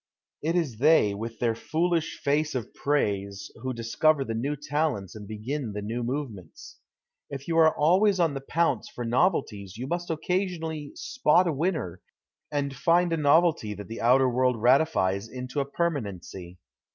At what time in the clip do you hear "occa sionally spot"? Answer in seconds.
10.09-11.47